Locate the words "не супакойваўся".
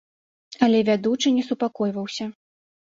1.37-2.25